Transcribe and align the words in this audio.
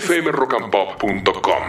fmrockandpop.com. 0.00 1.62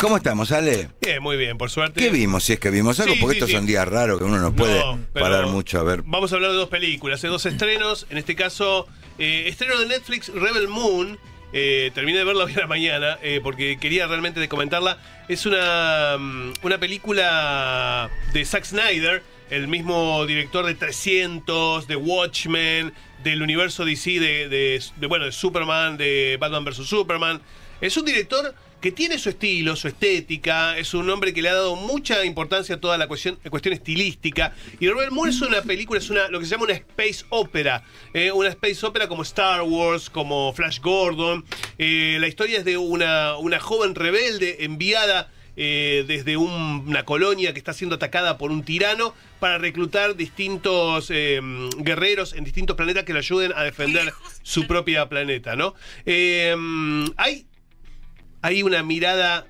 ¿Cómo 0.00 0.16
estamos, 0.16 0.50
Ale? 0.50 0.88
Bien, 1.00 1.22
muy 1.22 1.36
bien, 1.36 1.58
por 1.58 1.70
suerte. 1.70 2.00
¿Qué 2.00 2.10
vimos? 2.10 2.42
Si 2.44 2.54
es 2.54 2.58
que 2.60 2.70
vimos 2.70 2.98
algo, 3.00 3.14
Sí, 3.14 3.20
porque 3.20 3.34
sí, 3.34 3.38
estos 3.38 3.50
sí. 3.50 3.56
son 3.56 3.66
días 3.66 3.86
raros 3.86 4.18
que 4.18 4.24
uno 4.24 4.38
no 4.38 4.52
puede 4.54 4.78
No, 4.78 4.98
parar 5.12 5.46
mucho 5.46 5.78
a 5.78 5.82
ver. 5.84 6.02
Vamos 6.06 6.32
a 6.32 6.36
hablar 6.36 6.50
de 6.52 6.56
dos 6.56 6.68
películas, 6.70 7.20
de 7.22 7.28
dos 7.28 7.44
estrenos. 7.46 8.06
En 8.10 8.16
este 8.18 8.34
caso, 8.34 8.88
eh, 9.18 9.44
estreno 9.46 9.78
de 9.78 9.86
Netflix, 9.86 10.28
Rebel 10.32 10.68
Moon. 10.68 11.18
Eh, 11.52 11.90
terminé 11.94 12.18
de 12.18 12.24
verla 12.24 12.44
hoy 12.44 12.54
a 12.54 12.60
la 12.60 12.66
mañana 12.68 13.18
eh, 13.22 13.40
porque 13.42 13.76
quería 13.78 14.06
realmente 14.06 14.40
de 14.40 14.48
comentarla. 14.48 14.98
Es 15.28 15.46
una, 15.46 16.16
mm, 16.18 16.52
una 16.62 16.78
película 16.78 18.08
de 18.32 18.44
Zack 18.44 18.64
Snyder, 18.64 19.22
el 19.50 19.68
mismo 19.68 20.24
director 20.26 20.64
de 20.66 20.74
300, 20.74 21.86
de 21.86 21.96
Watchmen, 21.96 22.92
del 23.22 23.42
universo 23.42 23.84
DC, 23.84 24.18
de, 24.20 24.48
de- 24.48 24.82
de, 24.96 25.06
bueno, 25.06 25.24
de 25.26 25.32
Superman, 25.32 25.96
de 25.96 26.36
Batman 26.40 26.64
vs. 26.64 26.86
Superman. 26.86 27.40
Es 27.80 27.96
un 27.96 28.04
director 28.04 28.54
que 28.80 28.92
tiene 28.92 29.18
su 29.18 29.28
estilo, 29.28 29.76
su 29.76 29.88
estética, 29.88 30.78
es 30.78 30.94
un 30.94 31.10
hombre 31.10 31.34
que 31.34 31.42
le 31.42 31.50
ha 31.50 31.54
dado 31.54 31.76
mucha 31.76 32.24
importancia 32.24 32.76
a 32.76 32.80
toda 32.80 32.96
la 32.96 33.08
cuestión, 33.08 33.38
cuestión 33.50 33.74
estilística. 33.74 34.54
Y 34.78 34.88
Rebel 34.88 35.10
Moon 35.10 35.28
es 35.28 35.40
una 35.42 35.60
película, 35.60 35.98
es 35.98 36.08
una, 36.08 36.28
lo 36.28 36.38
que 36.40 36.46
se 36.46 36.52
llama 36.52 36.64
una 36.64 36.72
space 36.74 37.24
opera. 37.28 37.84
eh, 38.14 38.32
una 38.32 38.48
space 38.48 38.86
opera 38.86 39.06
como 39.06 39.22
Star 39.22 39.62
Wars, 39.62 40.08
como 40.08 40.52
Flash 40.54 40.80
Gordon. 40.80 41.44
Eh, 41.76 42.16
la 42.20 42.28
historia 42.28 42.58
es 42.58 42.64
de 42.64 42.78
una, 42.78 43.36
una 43.36 43.60
joven 43.60 43.94
rebelde 43.94 44.64
enviada 44.64 45.30
eh, 45.62 46.04
desde 46.08 46.38
un- 46.38 46.84
una 46.88 47.04
colonia 47.04 47.52
que 47.52 47.58
está 47.58 47.74
siendo 47.74 47.96
atacada 47.96 48.38
por 48.38 48.50
un 48.50 48.62
tirano 48.62 49.12
para 49.40 49.58
reclutar 49.58 50.16
distintos 50.16 51.08
eh, 51.10 51.40
guerreros 51.76 52.32
en 52.32 52.44
distintos 52.44 52.76
planetas 52.76 53.04
que 53.04 53.12
le 53.12 53.18
ayuden 53.18 53.52
a 53.54 53.62
defender 53.62 54.10
su 54.42 54.66
propia 54.66 55.08
planeta, 55.10 55.56
¿no? 55.56 55.74
Eh, 56.06 56.56
hay 57.18 57.46
hay 58.42 58.62
una 58.62 58.82
mirada 58.82 59.46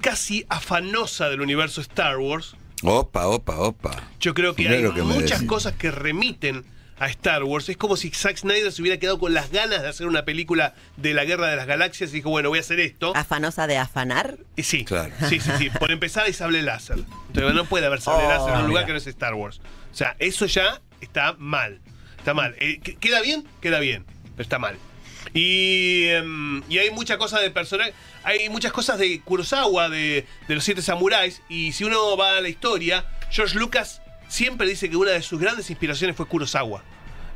casi 0.00 0.44
afanosa 0.48 1.28
del 1.30 1.40
universo 1.40 1.80
Star 1.80 2.18
Wars. 2.18 2.56
Opa, 2.82 3.28
opa, 3.28 3.60
opa. 3.60 4.08
Yo 4.18 4.34
creo 4.34 4.56
que 4.56 4.64
Mirá 4.64 4.74
hay 4.74 4.82
lo 4.82 4.92
que 4.92 5.02
muchas 5.02 5.38
decís. 5.38 5.48
cosas 5.48 5.74
que 5.74 5.92
remiten 5.92 6.64
a 6.98 7.08
Star 7.08 7.42
Wars. 7.44 7.68
Es 7.68 7.76
como 7.76 7.96
si 7.96 8.10
Zack 8.10 8.36
Snyder 8.36 8.70
se 8.72 8.80
hubiera 8.82 8.98
quedado 8.98 9.18
con 9.18 9.34
las 9.34 9.50
ganas 9.50 9.82
de 9.82 9.88
hacer 9.88 10.06
una 10.06 10.24
película 10.24 10.74
de 10.96 11.14
la 11.14 11.24
Guerra 11.24 11.48
de 11.48 11.56
las 11.56 11.66
Galaxias 11.66 12.10
y 12.10 12.14
dijo, 12.14 12.30
bueno, 12.30 12.48
voy 12.48 12.58
a 12.58 12.60
hacer 12.60 12.78
esto. 12.80 13.12
Afanosa 13.16 13.66
de 13.66 13.78
afanar. 13.78 14.38
Y 14.56 14.62
sí, 14.62 14.84
Claro. 14.84 15.12
sí, 15.28 15.40
sí, 15.40 15.50
sí. 15.58 15.70
Por 15.70 15.90
empezar 15.90 16.24
hay 16.26 16.32
sable 16.32 16.62
láser. 16.62 16.98
Entonces 17.28 17.54
no 17.54 17.64
puede 17.64 17.86
haber 17.86 18.00
sable 18.00 18.24
Oh, 18.26 18.28
láser 18.28 18.54
en 18.54 18.60
un 18.60 18.66
lugar 18.68 18.82
mira. 18.82 18.86
que 18.86 18.92
no 18.92 18.98
es 18.98 19.06
Star 19.06 19.34
Wars. 19.34 19.60
O 19.92 19.94
sea, 19.94 20.16
eso 20.18 20.46
ya 20.46 20.80
está 21.00 21.34
mal. 21.38 21.80
Está 22.18 22.34
mal. 22.34 22.54
Eh, 22.60 22.78
¿que- 22.82 22.94
¿Queda 22.96 23.20
bien? 23.20 23.46
Queda 23.60 23.80
bien. 23.80 24.04
Pero 24.36 24.42
está 24.42 24.58
mal. 24.58 24.76
Y, 25.34 26.08
em, 26.08 26.62
y 26.68 26.78
hay 26.78 26.90
muchas 26.90 27.16
cosas 27.16 27.40
de 27.42 27.50
personaje. 27.50 27.94
Hay 28.24 28.48
muchas 28.48 28.72
cosas 28.72 28.98
de 28.98 29.20
Kurosawa, 29.20 29.88
de, 29.88 30.26
de 30.48 30.54
los 30.54 30.62
siete 30.64 30.82
samuráis. 30.82 31.42
Y 31.48 31.72
si 31.72 31.84
uno 31.84 32.16
va 32.16 32.36
a 32.36 32.40
la 32.40 32.48
historia, 32.48 33.06
George 33.30 33.58
Lucas 33.58 34.01
siempre 34.32 34.66
dice 34.66 34.88
que 34.88 34.96
una 34.96 35.10
de 35.10 35.22
sus 35.22 35.38
grandes 35.38 35.68
inspiraciones 35.68 36.16
fue 36.16 36.26
Kurosawa. 36.26 36.82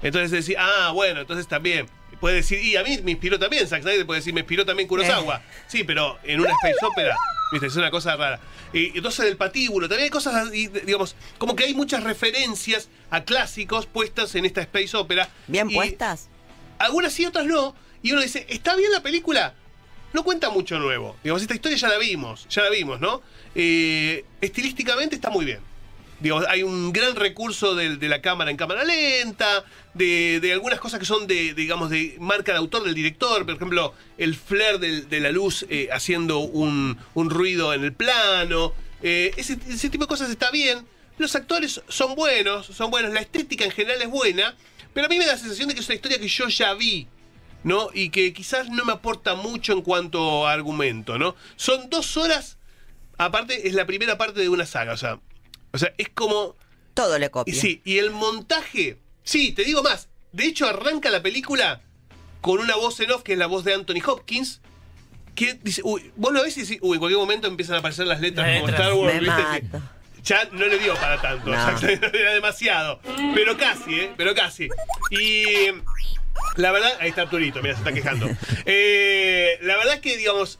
Entonces 0.02 0.30
decir, 0.30 0.56
ah, 0.58 0.92
bueno, 0.94 1.20
entonces 1.20 1.46
también. 1.46 1.86
Puede 2.20 2.36
decir, 2.36 2.58
y 2.58 2.76
a 2.76 2.82
mí 2.82 2.98
me 3.04 3.10
inspiró 3.10 3.38
también, 3.38 3.68
Zack 3.68 3.82
Snyder 3.82 4.06
puede 4.06 4.20
decir, 4.20 4.32
me 4.32 4.40
inspiró 4.40 4.64
también 4.64 4.88
Kurosawa. 4.88 5.42
Sí, 5.66 5.84
pero 5.84 6.18
en 6.24 6.40
una 6.40 6.52
space 6.52 6.86
opera, 6.86 7.14
viste, 7.52 7.66
es 7.66 7.76
una 7.76 7.90
cosa 7.90 8.16
rara. 8.16 8.40
Y 8.72 8.96
entonces 8.96 9.26
del 9.26 9.36
patíbulo, 9.36 9.88
también 9.88 10.04
hay 10.04 10.10
cosas, 10.10 10.50
digamos, 10.50 11.14
como 11.36 11.54
que 11.54 11.64
hay 11.64 11.74
muchas 11.74 12.02
referencias 12.02 12.88
a 13.10 13.24
clásicos 13.24 13.84
puestas 13.84 14.34
en 14.34 14.46
esta 14.46 14.62
space 14.62 14.96
opera. 14.96 15.28
Bien 15.46 15.68
Y 15.70 15.74
puestas. 15.74 16.28
Algunas 16.78 17.12
sí, 17.12 17.26
otras 17.26 17.44
no. 17.44 17.74
Y 18.02 18.12
uno 18.12 18.22
dice, 18.22 18.46
¿está 18.48 18.74
bien 18.74 18.90
la 18.92 19.02
película? 19.02 19.54
No 20.14 20.24
cuenta 20.24 20.48
mucho 20.48 20.78
nuevo. 20.78 21.16
Digamos, 21.22 21.42
esta 21.42 21.54
historia 21.54 21.76
ya 21.76 21.88
la 21.88 21.98
vimos, 21.98 22.46
ya 22.48 22.62
la 22.62 22.70
vimos, 22.70 23.00
¿no? 23.00 23.20
Eh, 23.54 24.24
estilísticamente 24.40 25.16
está 25.16 25.28
muy 25.28 25.44
bien. 25.44 25.60
Hay 26.48 26.62
un 26.62 26.92
gran 26.92 27.14
recurso 27.14 27.74
de, 27.74 27.96
la 28.08 28.22
cámara 28.22 28.50
en 28.50 28.56
cámara 28.56 28.84
lenta, 28.84 29.64
de, 29.94 30.50
algunas 30.52 30.80
cosas 30.80 30.98
que 30.98 31.06
son 31.06 31.26
de, 31.26 31.52
digamos, 31.54 31.90
de 31.90 32.16
marca 32.18 32.52
de 32.52 32.58
autor 32.58 32.84
del 32.84 32.94
director, 32.94 33.44
por 33.44 33.54
ejemplo, 33.54 33.92
el 34.16 34.34
flare 34.34 34.78
del- 34.78 35.08
de 35.08 35.20
la 35.20 35.30
luz 35.30 35.66
eh, 35.68 35.88
haciendo 35.92 36.38
un, 36.38 36.98
ruido 37.14 37.74
en 37.74 37.84
el 37.84 37.92
plano. 37.92 38.72
Eh, 39.02 39.32
ese, 39.36 39.58
ese 39.68 39.90
tipo 39.90 40.04
de 40.04 40.08
cosas 40.08 40.30
está 40.30 40.50
bien. 40.50 40.86
Los 41.18 41.34
actores 41.34 41.82
son 41.88 42.14
buenos, 42.14 42.66
son 42.66 42.90
buenos, 42.90 43.12
la 43.12 43.20
estética 43.20 43.64
en 43.64 43.70
general 43.70 44.00
es 44.02 44.08
buena, 44.08 44.54
pero 44.94 45.06
a 45.06 45.08
mí 45.08 45.18
me 45.18 45.26
da 45.26 45.32
la 45.32 45.38
sensación 45.38 45.68
de 45.68 45.74
que 45.74 45.80
es 45.80 45.86
una 45.88 45.96
historia 45.96 46.18
que 46.18 46.28
yo 46.28 46.48
ya 46.48 46.74
vi. 46.74 47.08
¿no? 47.62 47.88
Y 47.92 48.10
que 48.10 48.32
quizás 48.32 48.68
no 48.68 48.84
me 48.84 48.92
aporta 48.92 49.34
mucho 49.34 49.72
en 49.72 49.82
cuanto 49.82 50.46
a 50.46 50.52
argumento, 50.52 51.18
¿no? 51.18 51.34
Son 51.56 51.90
dos 51.90 52.16
horas, 52.16 52.58
aparte 53.18 53.66
es 53.66 53.74
la 53.74 53.86
primera 53.86 54.16
parte 54.16 54.40
de 54.40 54.48
una 54.48 54.66
saga, 54.66 54.92
o 54.92 54.96
sea, 54.96 55.18
o 55.76 55.78
sea, 55.78 55.94
es 55.98 56.08
como... 56.10 56.56
Todo 56.94 57.18
le 57.18 57.26
Y 57.26 57.28
copia. 57.28 57.54
sí, 57.54 57.82
y 57.84 57.98
el 57.98 58.10
montaje, 58.10 58.96
sí, 59.22 59.52
te 59.52 59.64
digo 59.64 59.82
más, 59.82 60.08
de 60.32 60.46
hecho 60.46 60.66
arranca 60.66 61.10
la 61.10 61.22
película 61.22 61.82
con 62.40 62.58
una 62.60 62.76
voz 62.76 62.98
en 63.00 63.10
off, 63.10 63.22
que 63.22 63.34
es 63.34 63.38
la 63.38 63.46
voz 63.46 63.64
de 63.64 63.74
Anthony 63.74 64.00
Hopkins, 64.06 64.60
que 65.34 65.54
dice, 65.62 65.82
uy, 65.84 66.10
vos 66.16 66.32
lo 66.32 66.42
ves 66.42 66.56
y 66.56 66.62
decís, 66.62 66.78
uy, 66.80 66.94
en 66.94 66.98
cualquier 67.00 67.20
momento 67.20 67.46
empiezan 67.48 67.76
a 67.76 67.78
aparecer 67.80 68.06
las 68.06 68.20
letras 68.20 68.60
como. 68.60 68.68
Star 68.72 68.94
Wars, 68.94 69.14
Me 69.14 69.20
¿viste? 69.20 69.42
mato. 69.42 69.82
Ya 70.22 70.44
no 70.50 70.66
le 70.66 70.78
dio 70.78 70.94
para 70.94 71.20
tanto, 71.20 71.50
No. 71.50 71.74
o 71.74 71.78
sea, 71.78 71.90
era 71.90 72.32
demasiado. 72.32 73.00
Pero 73.34 73.56
casi, 73.58 73.94
¿eh? 74.00 74.12
Pero 74.16 74.34
casi. 74.34 74.68
Y 75.10 75.44
la 76.56 76.72
verdad, 76.72 76.92
ahí 77.00 77.10
está 77.10 77.22
Arturito, 77.22 77.60
mira, 77.62 77.74
se 77.74 77.80
está 77.80 77.92
quejando. 77.92 78.26
Eh, 78.64 79.58
la 79.62 79.76
verdad 79.76 79.94
es 79.94 80.00
que, 80.00 80.16
digamos, 80.16 80.58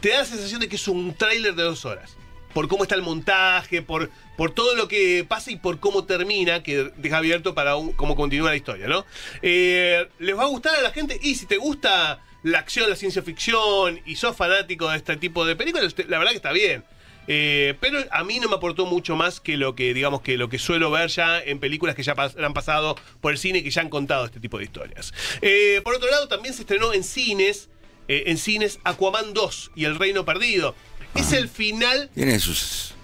te 0.00 0.10
da 0.10 0.18
la 0.18 0.24
sensación 0.24 0.60
de 0.60 0.68
que 0.68 0.76
es 0.76 0.86
un 0.88 1.14
tráiler 1.14 1.54
de 1.54 1.62
dos 1.64 1.84
horas. 1.84 2.16
Por 2.52 2.68
cómo 2.68 2.82
está 2.82 2.94
el 2.94 3.02
montaje, 3.02 3.82
por, 3.82 4.10
por 4.36 4.50
todo 4.52 4.74
lo 4.74 4.88
que 4.88 5.24
pasa 5.28 5.50
y 5.50 5.56
por 5.56 5.80
cómo 5.80 6.04
termina, 6.04 6.62
que 6.62 6.90
deja 6.96 7.18
abierto 7.18 7.54
para 7.54 7.74
cómo 7.96 8.16
continúa 8.16 8.50
la 8.50 8.56
historia, 8.56 8.86
¿no? 8.86 9.04
Eh, 9.40 10.06
¿Les 10.18 10.36
va 10.36 10.42
a 10.44 10.46
gustar 10.46 10.76
a 10.76 10.82
la 10.82 10.90
gente? 10.90 11.18
Y 11.22 11.34
si 11.34 11.46
te 11.46 11.56
gusta 11.56 12.20
la 12.42 12.58
acción, 12.58 12.90
la 12.90 12.96
ciencia 12.96 13.22
ficción 13.22 14.00
y 14.04 14.16
sos 14.16 14.36
fanático 14.36 14.88
de 14.88 14.96
este 14.96 15.16
tipo 15.16 15.44
de 15.44 15.56
películas, 15.56 15.94
la 16.08 16.18
verdad 16.18 16.32
que 16.32 16.36
está 16.36 16.52
bien. 16.52 16.84
Eh, 17.28 17.74
pero 17.80 18.00
a 18.10 18.24
mí 18.24 18.40
no 18.40 18.48
me 18.48 18.56
aportó 18.56 18.84
mucho 18.84 19.14
más 19.14 19.38
que 19.38 19.56
lo 19.56 19.76
que, 19.76 19.94
digamos, 19.94 20.22
que 20.22 20.36
lo 20.36 20.48
que 20.48 20.58
suelo 20.58 20.90
ver 20.90 21.08
ya 21.08 21.38
en 21.40 21.60
películas 21.60 21.94
que 21.94 22.02
ya 22.02 22.16
han 22.16 22.52
pasado 22.52 22.96
por 23.20 23.30
el 23.30 23.38
cine 23.38 23.60
y 23.60 23.62
que 23.62 23.70
ya 23.70 23.82
han 23.82 23.90
contado 23.90 24.24
este 24.24 24.40
tipo 24.40 24.58
de 24.58 24.64
historias. 24.64 25.14
Eh, 25.40 25.80
por 25.84 25.94
otro 25.94 26.10
lado, 26.10 26.26
también 26.26 26.52
se 26.52 26.62
estrenó 26.62 26.92
en 26.92 27.04
cines, 27.04 27.68
en 28.08 28.36
cines 28.38 28.80
Aquaman 28.82 29.34
2 29.34 29.70
y 29.76 29.84
El 29.84 29.98
Reino 29.98 30.24
Perdido. 30.24 30.74
Es 31.14 31.32
el 31.32 31.48
final. 31.48 32.10
Tiene 32.14 32.38
sus 32.38 32.94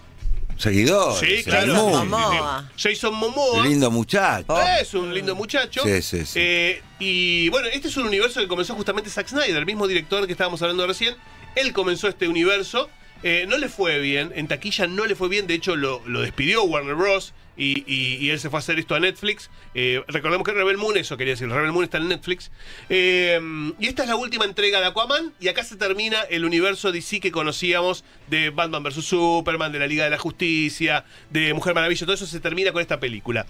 seguidores. 0.56 1.19
Sí, 1.19 1.44
claro. 1.44 1.74
Momoa. 1.74 2.70
Jason 2.76 3.14
Momoa. 3.14 3.66
Lindo 3.66 3.91
muchacho. 3.91 4.60
Es 4.80 4.94
un 4.94 5.14
lindo 5.14 5.34
muchacho. 5.34 5.82
Sí, 5.84 6.02
sí, 6.02 6.26
sí. 6.26 6.38
Eh, 6.41 6.82
y 6.98 7.48
bueno, 7.50 7.68
este 7.68 7.88
es 7.88 7.97
un 7.97 8.06
universo 8.06 8.41
que 8.41 8.48
comenzó 8.48 8.74
justamente 8.74 9.10
Zack 9.10 9.28
Snyder, 9.28 9.56
el 9.56 9.66
mismo 9.66 9.86
director 9.86 10.26
que 10.26 10.32
estábamos 10.32 10.60
hablando 10.62 10.86
recién. 10.86 11.14
Él 11.54 11.72
comenzó 11.72 12.08
este 12.08 12.28
universo. 12.28 12.91
Eh, 13.22 13.46
no 13.48 13.58
le 13.58 13.68
fue 13.68 13.98
bien, 13.98 14.32
en 14.36 14.46
taquilla 14.48 14.86
no 14.86 15.04
le 15.06 15.14
fue 15.16 15.28
bien, 15.28 15.46
de 15.46 15.54
hecho 15.54 15.74
lo, 15.76 16.02
lo 16.06 16.20
despidió 16.20 16.62
Warner 16.64 16.94
Bros. 16.94 17.34
Y, 17.60 17.82
y- 17.92 18.18
y 18.24 18.30
él 18.30 18.38
se 18.38 18.50
fue 18.50 18.58
a 18.58 18.60
hacer 18.60 18.78
esto 18.78 18.94
a 18.94 19.00
Netflix. 19.00 19.50
Eh, 19.74 20.00
recordemos 20.06 20.46
que 20.46 20.52
Rebel 20.52 20.76
Moon, 20.76 20.96
eso 20.96 21.16
quería 21.16 21.32
decir, 21.32 21.48
Rebel 21.48 21.72
Moon 21.72 21.82
está 21.82 21.98
en 21.98 22.06
Netflix. 22.06 22.52
Eh, 22.88 23.40
y 23.80 23.88
esta 23.88 24.04
es 24.04 24.08
la 24.08 24.14
última 24.14 24.44
entrega 24.44 24.78
de 24.80 24.86
Aquaman. 24.86 25.32
Y 25.40 25.48
acá 25.48 25.64
se 25.64 25.74
termina 25.74 26.20
el 26.30 26.44
universo 26.44 26.92
DC 26.92 27.18
que 27.18 27.32
conocíamos 27.32 28.04
de 28.28 28.50
Batman 28.50 28.84
vs. 28.84 29.04
Superman, 29.04 29.72
de 29.72 29.80
la 29.80 29.88
Liga 29.88 30.04
de 30.04 30.10
la 30.10 30.18
Justicia, 30.18 31.04
de 31.30 31.52
Mujer 31.52 31.74
Maravilla. 31.74 32.06
Todo 32.06 32.14
eso 32.14 32.26
se 32.26 32.38
termina 32.38 32.70
con 32.70 32.80
esta 32.80 33.00
película. 33.00 33.44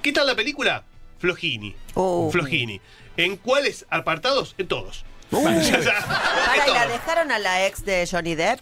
¿Qué 0.00 0.12
tal 0.12 0.28
la 0.28 0.36
película? 0.36 0.84
Flojini. 1.18 1.74
Oh. 1.94 2.30
Flojini. 2.30 2.80
¿En 3.16 3.36
cuáles 3.36 3.84
apartados? 3.90 4.54
En 4.58 4.68
todos. 4.68 5.04
Uh. 5.32 5.38
O 5.38 5.42
sea, 5.42 5.76
en 5.78 5.84
Para, 5.84 6.68
¿y 6.68 6.72
la 6.72 6.86
dejaron 6.86 7.32
a 7.32 7.38
la 7.40 7.66
ex 7.66 7.84
de 7.84 8.08
Johnny 8.08 8.36
Depp? 8.36 8.60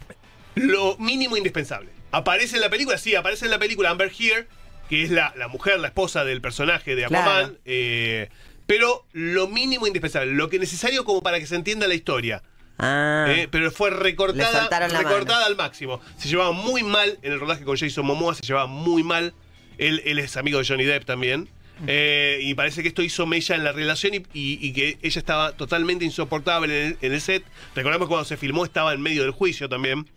Lo 0.66 0.96
mínimo 0.99 1.37
indispensable. 1.37 1.90
Aparece 2.10 2.56
en 2.56 2.62
la 2.62 2.70
película, 2.70 2.96
sí, 2.99 3.14
aparece 3.14 3.44
en 3.44 3.50
la 3.50 3.58
película 3.58 3.90
Amber 3.90 4.10
Heard, 4.19 4.46
que 4.88 5.02
es 5.02 5.10
la, 5.10 5.34
la 5.37 5.49
mujer, 5.49 5.78
la 5.81 5.88
esposa 5.88 6.25
del 6.25 6.40
personaje 6.40 6.94
de 6.96 7.05
Aquaman. 7.05 7.25
Claro. 7.25 7.56
eh, 7.66 8.28
pero 8.66 9.06
lo 9.12 9.49
mínimo 9.49 9.87
indispensable, 9.87 10.32
lo 10.32 10.49
que 10.50 10.58
necesario 10.58 11.05
como 11.05 11.22
para 11.22 11.38
que 11.40 11.46
se 11.46 11.56
entienda 11.56 11.87
la 11.88 11.94
historia. 11.94 12.43
Ah. 12.78 13.26
Eh, 13.28 13.49
pero 13.50 13.70
fue 13.70 13.90
recortada, 13.90 14.69
recortada 14.88 15.25
mano. 15.40 15.46
al 15.46 15.56
máximo. 15.56 16.00
Se 16.19 16.28
llevaba 16.28 16.52
muy 16.52 16.82
mal 16.82 17.19
en 17.22 17.32
el 17.32 17.40
rodaje 17.40 17.64
con 17.64 17.76
Jason 17.76 18.06
Momoa, 18.06 18.34
se 18.34 18.43
llevaba 18.46 18.66
muy 18.66 19.02
mal. 19.02 19.34
Él, 19.78 20.02
él 20.04 20.19
es 20.19 20.37
amigo 20.37 20.58
de 20.58 20.66
Johnny 20.66 20.84
Depp 20.84 21.04
también. 21.04 21.49
Eh, 21.87 22.40
y 22.43 22.54
parece 22.54 22.82
que 22.82 22.88
esto 22.88 23.02
hizo 23.02 23.25
mella 23.25 23.54
en 23.54 23.62
la 23.64 23.70
relación 23.72 24.12
y, 24.14 24.19
y- 24.34 24.58
y 24.61 24.72
que 24.72 24.99
ella 25.02 25.19
estaba 25.19 25.52
totalmente 25.52 26.04
insoportable 26.04 26.78
en 26.81 26.87
el, 26.88 26.99
en 27.02 27.12
el 27.12 27.20
set. 27.20 27.44
Recordemos 27.75 28.06
que 28.06 28.11
cuando 28.11 28.25
se 28.25 28.37
filmó 28.37 28.64
estaba 28.64 28.93
en 28.94 29.00
medio 29.00 29.22
del 29.22 29.31
juicio 29.31 29.69
también. 29.69 30.08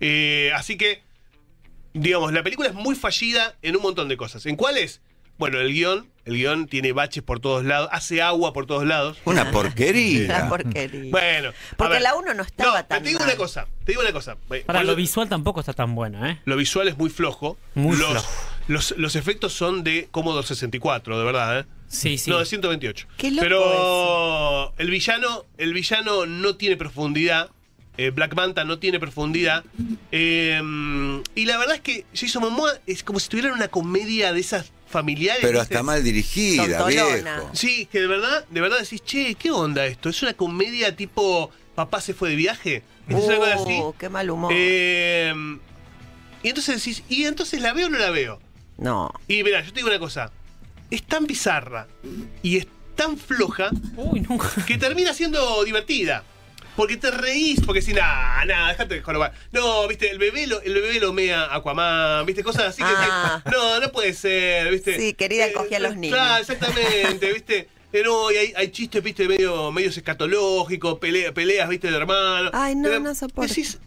Eh, 0.00 0.50
así 0.54 0.76
que, 0.76 1.02
digamos, 1.92 2.32
la 2.32 2.42
película 2.42 2.68
es 2.68 2.74
muy 2.74 2.94
fallida 2.94 3.56
en 3.62 3.76
un 3.76 3.82
montón 3.82 4.08
de 4.08 4.16
cosas. 4.16 4.46
¿En 4.46 4.56
cuáles? 4.56 5.00
Bueno, 5.36 5.58
el 5.60 5.72
guion 5.72 6.08
El 6.26 6.36
guion 6.36 6.68
tiene 6.68 6.92
baches 6.92 7.22
por 7.22 7.40
todos 7.40 7.64
lados, 7.64 7.88
hace 7.92 8.22
agua 8.22 8.52
por 8.52 8.66
todos 8.66 8.86
lados. 8.86 9.18
Una 9.24 9.50
porquería. 9.50 10.48
porquería. 10.48 11.10
Bueno. 11.10 11.50
Porque 11.76 11.94
ver. 11.94 12.02
la 12.02 12.14
uno 12.14 12.32
no 12.34 12.42
estaba 12.44 12.78
No, 12.78 12.86
tan 12.86 13.02
Te 13.02 13.08
digo 13.08 13.20
mal. 13.20 13.28
una 13.28 13.36
cosa, 13.36 13.66
te 13.84 13.92
digo 13.92 14.02
una 14.02 14.12
cosa. 14.12 14.36
Para 14.64 14.84
lo 14.84 14.94
visual 14.94 15.28
tampoco 15.28 15.60
está 15.60 15.72
tan 15.72 15.94
bueno, 15.94 16.24
¿eh? 16.26 16.40
lo 16.44 16.56
visual 16.56 16.88
es 16.88 16.96
muy 16.96 17.10
flojo. 17.10 17.58
Muy 17.74 17.96
los, 17.96 18.10
flojo. 18.10 18.28
Los, 18.68 18.94
los 18.96 19.16
efectos 19.16 19.52
son 19.52 19.82
de 19.84 20.08
Commodore 20.10 20.46
64, 20.46 21.18
de 21.18 21.24
verdad, 21.24 21.60
¿eh? 21.60 21.64
Sí, 21.88 22.16
sí. 22.16 22.30
No, 22.30 22.38
de 22.38 22.46
128. 22.46 23.06
Qué 23.18 23.30
loco 23.30 23.42
Pero 23.42 24.74
el 24.78 24.90
villano, 24.90 25.44
el 25.58 25.74
villano 25.74 26.26
no 26.26 26.56
tiene 26.56 26.76
profundidad. 26.76 27.50
Eh, 27.96 28.10
Black 28.10 28.34
Manta 28.34 28.64
no 28.64 28.78
tiene 28.78 28.98
profundidad. 29.00 29.64
eh, 30.12 30.60
y 31.34 31.44
la 31.46 31.58
verdad 31.58 31.76
es 31.76 31.80
que 31.80 32.04
Jason 32.14 32.42
Momoa 32.42 32.72
es 32.86 33.02
como 33.02 33.20
si 33.20 33.28
tuviera 33.28 33.52
una 33.52 33.68
comedia 33.68 34.32
de 34.32 34.40
esas 34.40 34.72
familiares. 34.88 35.40
Pero 35.42 35.60
hasta 35.60 35.82
mal 35.82 36.02
dirigida, 36.04 36.62
Tontolona. 36.78 37.36
viejo. 37.38 37.50
Sí, 37.52 37.86
que 37.90 38.00
de 38.00 38.06
verdad, 38.06 38.44
de 38.48 38.60
verdad 38.60 38.78
decís, 38.78 39.02
che, 39.02 39.34
¿qué 39.34 39.50
onda 39.50 39.86
esto? 39.86 40.08
¿Es 40.08 40.22
una 40.22 40.34
comedia 40.34 40.94
tipo 40.94 41.50
Papá 41.74 42.00
se 42.00 42.14
fue 42.14 42.30
de 42.30 42.36
viaje? 42.36 42.82
¿Es 43.08 43.14
cosa 43.16 43.54
así? 43.54 43.78
Uh, 43.80 43.92
qué 43.98 44.08
mal 44.08 44.30
humor. 44.30 44.52
Eh, 44.54 45.32
y 46.42 46.48
entonces 46.48 46.76
decís, 46.76 47.02
¿y 47.08 47.24
entonces 47.24 47.60
la 47.60 47.72
veo 47.72 47.86
o 47.86 47.90
no 47.90 47.98
la 47.98 48.10
veo? 48.10 48.40
no. 48.76 49.12
Y 49.28 49.42
mira, 49.44 49.60
yo 49.62 49.70
te 49.72 49.76
digo 49.76 49.88
una 49.88 49.98
cosa. 49.98 50.30
Es 50.90 51.02
tan 51.02 51.26
bizarra 51.26 51.86
y 52.42 52.58
es 52.58 52.66
tan 52.94 53.16
floja 53.18 53.70
Uy, 53.96 54.26
que 54.66 54.78
termina 54.78 55.12
siendo 55.14 55.64
divertida. 55.64 56.22
Porque 56.76 56.96
te 56.96 57.10
reís, 57.10 57.60
porque 57.64 57.80
si 57.82 57.92
nada, 57.92 58.44
nada, 58.44 58.68
déjate 58.70 58.94
de 58.96 59.02
jorobar. 59.02 59.32
No, 59.52 59.86
viste, 59.86 60.10
el 60.10 60.18
bebé 60.18 60.46
lo, 60.48 60.60
el 60.60 60.74
bebé 60.74 60.98
lo 60.98 61.12
mea 61.12 61.54
Aquaman, 61.54 62.26
viste, 62.26 62.42
cosas 62.42 62.64
así 62.66 62.82
que 62.82 62.88
Ah. 62.88 63.40
decís, 63.44 63.52
no, 63.56 63.80
no 63.80 63.92
puede 63.92 64.12
ser, 64.12 64.70
viste. 64.72 64.98
Sí, 64.98 65.14
querida, 65.14 65.52
cogía 65.52 65.76
a 65.76 65.80
los 65.80 65.96
niños. 65.96 66.16
Claro, 66.18 66.40
exactamente, 66.42 67.32
viste. 67.32 67.68
Eh, 67.92 68.02
y 68.32 68.36
hay, 68.36 68.52
hay 68.56 68.68
chistes, 68.72 69.00
viste, 69.04 69.28
medio, 69.28 69.70
medios 69.70 69.96
escatológicos, 69.96 70.98
pelea- 70.98 71.32
peleas, 71.32 71.68
viste, 71.68 71.88
de 71.90 71.96
hermanos. 71.96 72.50
Ay, 72.52 72.74
no, 72.74 72.88
Pero 72.88 73.00
no 73.00 73.14
soporto. 73.14 73.48
decís, 73.48 73.78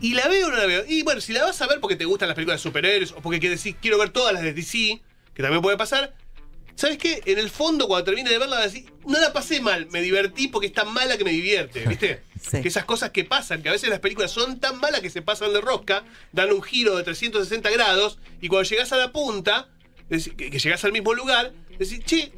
¿Y 0.00 0.14
la 0.14 0.26
veo 0.26 0.48
o 0.48 0.50
no 0.50 0.56
la 0.56 0.66
veo? 0.66 0.84
Y 0.88 1.02
bueno, 1.02 1.20
si 1.20 1.32
la 1.32 1.44
vas 1.44 1.62
a 1.62 1.68
ver 1.68 1.78
porque 1.78 1.94
te 1.94 2.04
gustan 2.04 2.28
las 2.28 2.34
películas 2.34 2.58
de 2.60 2.62
superhéroes 2.68 3.12
o 3.12 3.20
porque 3.20 3.38
decir, 3.38 3.76
quiero 3.80 3.96
ver 3.98 4.10
todas 4.10 4.34
las 4.34 4.42
de 4.42 4.52
DC, 4.52 5.00
que 5.32 5.42
también 5.42 5.62
puede 5.62 5.76
pasar. 5.76 6.12
¿Sabes 6.76 6.98
qué? 6.98 7.22
En 7.26 7.38
el 7.38 7.50
fondo, 7.50 7.86
cuando 7.86 8.04
termine 8.04 8.30
de 8.30 8.38
verla, 8.38 8.56
vas 8.56 8.64
a 8.64 8.68
decir, 8.68 8.92
no 9.06 9.20
la 9.20 9.32
pasé 9.32 9.60
mal, 9.60 9.86
me 9.90 10.02
divertí 10.02 10.48
porque 10.48 10.66
es 10.66 10.72
tan 10.72 10.92
mala 10.92 11.16
que 11.16 11.24
me 11.24 11.30
divierte, 11.30 11.86
¿viste? 11.86 12.22
Sí. 12.44 12.60
Que 12.60 12.68
esas 12.68 12.84
cosas 12.84 13.10
que 13.10 13.24
pasan, 13.24 13.62
que 13.62 13.70
a 13.70 13.72
veces 13.72 13.88
las 13.88 14.00
películas 14.00 14.30
son 14.30 14.60
tan 14.60 14.78
malas 14.78 15.00
que 15.00 15.08
se 15.08 15.22
pasan 15.22 15.54
de 15.54 15.62
rosca, 15.62 16.04
dan 16.32 16.52
un 16.52 16.60
giro 16.60 16.94
de 16.94 17.02
360 17.02 17.70
grados, 17.70 18.18
y 18.42 18.48
cuando 18.48 18.68
llegás 18.68 18.92
a 18.92 18.98
la 18.98 19.12
punta, 19.12 19.70
que, 20.10 20.50
llegás 20.50 20.84
al 20.84 20.92
mismo 20.92 21.14
lugar, 21.14 21.54
decís, 21.78 22.00
che, 22.04 22.32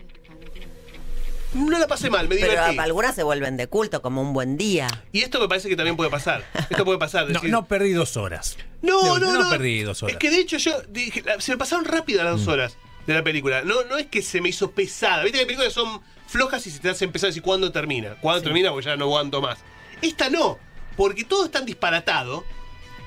no 1.55 1.77
la 1.77 1.89
pasé 1.89 2.09
mal, 2.09 2.29
me 2.29 2.37
Pero 2.37 2.53
divertí. 2.53 2.79
algunas 2.79 3.17
se 3.17 3.25
vuelven 3.25 3.57
de 3.57 3.67
culto, 3.67 4.01
como 4.01 4.23
un 4.23 4.33
buen 4.33 4.57
día. 4.57 4.87
Y 5.11 5.23
esto 5.23 5.41
me 5.41 5.49
parece 5.49 5.69
que 5.69 5.75
también 5.75 5.97
puede 5.97 6.11
pasar. 6.11 6.45
Esto 6.71 6.85
puede 6.85 6.99
pasar. 6.99 7.27
No, 7.27 7.33
decir, 7.33 7.51
no 7.51 7.67
perdí 7.67 7.93
dos 7.93 8.17
horas. 8.17 8.57
No, 8.83 9.19
no, 9.19 9.33
no. 9.33 9.43
no 9.43 9.51
perdí 9.51 9.83
dos 9.83 10.05
horas. 10.05 10.15
Es 10.15 10.19
que 10.21 10.31
de 10.31 10.39
hecho 10.39 10.59
yo 10.59 10.83
dije, 10.89 11.25
se 11.41 11.51
me 11.51 11.59
pasaron 11.59 11.85
rápido 11.85 12.23
las 12.23 12.39
dos 12.39 12.47
horas 12.47 12.77
de 13.07 13.15
la 13.15 13.23
película. 13.23 13.63
No, 13.63 13.85
no 13.85 13.99
es 13.99 14.07
que 14.07 14.23
se 14.23 14.41
me 14.41 14.49
hizo 14.49 14.71
pesada. 14.71 15.23
Viste 15.23 15.39
que 15.39 15.45
las 15.45 15.47
películas 15.47 15.73
son 15.73 16.01
flojas 16.27 16.67
y 16.67 16.71
se 16.71 16.81
te 16.81 16.89
hacen 16.89 17.13
pesadas 17.13 17.37
y 17.37 17.41
cuándo 17.41 17.71
termina. 17.73 18.17
¿Cuándo 18.21 18.43
termina? 18.43 18.71
Porque 18.71 18.87
ya 18.87 18.97
no 18.97 19.05
aguanto 19.05 19.41
más. 19.41 19.59
Esta 20.03 20.29
no, 20.29 20.59
porque 20.97 21.25
todo 21.25 21.47
es 21.47 21.51
tan 21.51 21.65
disparatado, 21.65 22.45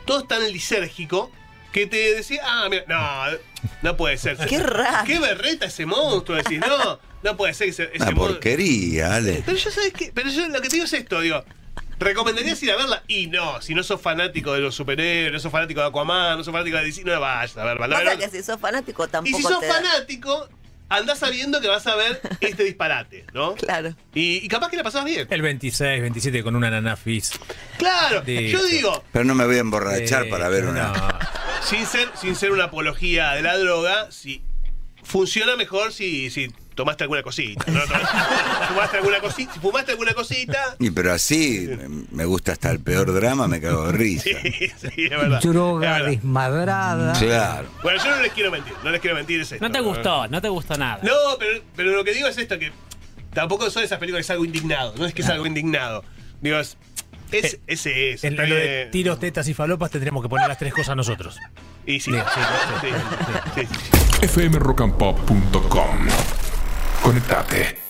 todo 0.05 0.19
es 0.19 0.27
tan 0.27 0.41
lisérgico, 0.51 1.31
que 1.71 1.85
te 1.85 2.15
decía, 2.15 2.41
ah, 2.43 2.67
mira, 2.69 2.83
no, 2.87 3.37
no 3.81 3.97
puede 3.97 4.17
ser. 4.17 4.37
Qué 4.37 4.59
raro. 4.59 5.05
Qué 5.05 5.19
berreta 5.19 5.67
ese 5.67 5.85
monstruo, 5.85 6.37
decís, 6.37 6.59
no, 6.59 6.99
no 7.21 7.37
puede 7.37 7.53
ser 7.53 7.69
ese, 7.69 7.91
ese 7.93 8.03
Una 8.03 8.15
porquería, 8.15 9.15
Ale. 9.15 9.43
Pero 9.45 9.57
yo 9.57 9.69
sabes 9.69 9.93
qué, 9.93 10.11
pero 10.13 10.29
yo 10.29 10.47
lo 10.47 10.61
que 10.61 10.69
te 10.69 10.75
digo 10.77 10.85
es 10.85 10.93
esto, 10.93 11.21
digo. 11.21 11.43
¿Recomendarías 11.99 12.61
ir 12.63 12.71
a 12.71 12.77
verla? 12.77 13.03
Y 13.07 13.27
no, 13.27 13.61
si 13.61 13.73
no 13.75 13.83
sos 13.83 14.01
fanático 14.01 14.53
de 14.53 14.61
los 14.61 14.73
superhéroes, 14.75 15.33
no 15.33 15.39
sos 15.39 15.51
fanático 15.51 15.81
de 15.81 15.87
Aquaman, 15.87 16.37
no 16.37 16.43
sos 16.43 16.51
fanático 16.53 16.77
de 16.77 16.85
DC, 16.85 17.03
no 17.03 17.19
vayas 17.19 17.57
a 17.57 17.65
verla. 17.65 17.87
La 17.87 17.95
Pasa 17.97 18.09
verdad- 18.11 18.25
que 18.31 18.37
si 18.37 18.43
sos 18.43 18.59
fanático 18.59 19.05
y 19.05 19.07
tampoco 19.09 19.37
si 19.37 19.43
sos 19.43 19.59
te 19.59 19.67
fanático, 19.67 20.49
andás 20.87 21.19
sabiendo 21.19 21.59
que 21.61 21.67
vas 21.67 21.85
a 21.87 21.95
ver 21.95 22.21
este 22.41 22.63
disparate, 22.63 23.25
¿no? 23.33 23.53
Claro. 23.55 23.93
Y, 24.13 24.37
y 24.37 24.47
capaz 24.47 24.69
que 24.69 24.77
la 24.77 24.83
pasás 24.83 25.03
bien. 25.05 25.27
El 25.29 25.41
26, 25.41 26.01
27 26.01 26.41
con 26.41 26.55
una 26.55 26.69
nana 26.71 26.95
fizz. 26.95 27.31
Claro, 27.77 28.23
yo 28.25 28.63
digo, 28.65 29.03
Pero 29.11 29.25
no 29.25 29.35
me 29.35 29.45
voy 29.45 29.57
a 29.57 29.59
emborrachar 29.59 30.25
Eh, 30.25 30.29
para 30.29 30.47
ver 30.49 30.65
una. 30.65 30.93
no. 30.93 31.19
sin 31.63 31.85
ser, 31.85 32.09
sin 32.19 32.35
ser 32.35 32.51
una 32.51 32.65
apología 32.65 33.31
de 33.33 33.41
la 33.41 33.57
droga, 33.57 34.09
si 34.11 34.41
funciona 35.03 35.55
mejor 35.57 35.91
si, 35.93 36.29
si 36.29 36.51
tomaste 36.79 37.03
alguna 37.03 37.21
cosita. 37.23 37.65
¿no? 37.69 37.81
fumaste 38.69 38.97
alguna 38.97 39.19
cosita, 39.19 39.53
si 39.53 39.59
fumaste 39.59 39.91
alguna 39.91 40.13
cosita, 40.13 40.75
Y 40.79 40.91
pero 40.91 41.11
así, 41.11 41.69
me- 42.11 42.23
gusta 42.23 42.53
hasta 42.53 42.71
el 42.71 42.79
peor 42.79 43.13
drama, 43.13 43.49
me 43.49 43.59
cago 43.59 43.87
de 43.87 43.91
risa. 43.91 44.23
sí, 44.41 44.51
sí, 44.77 45.03
es 45.03 45.09
verdad. 45.09 45.41
droga 45.41 45.87
es 45.87 45.93
verdad. 46.03 46.09
desmadrada. 46.11 47.13
Claro. 47.19 47.67
Bueno, 47.83 48.01
yo 48.01 48.15
no 48.15 48.21
les 48.21 48.31
quiero 48.31 48.49
mentir, 48.51 48.73
no 48.81 48.91
les 48.91 49.01
quiero 49.01 49.17
mentir, 49.17 49.41
es 49.41 49.51
esto. 49.51 49.65
No 49.67 49.69
te 49.73 49.81
gustó, 49.81 50.27
no 50.29 50.41
te 50.41 50.47
gustó 50.47 50.77
nada. 50.77 50.99
No, 51.03 51.11
pero, 51.37 51.61
pero 51.75 51.91
lo 51.91 52.03
que 52.05 52.13
digo 52.13 52.29
es 52.29 52.37
esto, 52.37 52.57
que 52.57 52.71
tampoco 53.33 53.69
son 53.69 53.83
esas 53.83 53.99
películas 53.99 54.19
que 54.21 54.27
es 54.27 54.29
algo 54.31 54.45
indignado, 54.45 54.93
no 54.97 55.05
es 55.05 55.13
que 55.13 55.21
es 55.21 55.27
algo 55.27 55.45
indignado. 55.45 56.05
Digo, 56.39 56.59
es, 56.59 56.77
es- 57.33 57.55
Eh, 57.55 57.59
ese 57.67 58.11
es. 58.11 58.23
En 58.23 58.37
lo 58.37 58.43
de 58.43 58.87
tiros, 58.89 59.19
tetas 59.19 59.49
y 59.49 59.53
falopas 59.53 59.91
tendríamos 59.91 60.23
que 60.23 60.29
poner 60.29 60.47
las 60.47 60.57
tres 60.57 60.73
cosas 60.73 60.95
nosotros. 60.95 61.37
Y 61.85 61.99
sí, 61.99 62.11
sí, 62.11 62.17
sí, 62.81 62.87
sí, 63.55 63.61
sí, 63.61 63.67
sí. 63.67 64.29
fmrockandpop.com. 67.09 67.19
Conectate. 67.19 67.88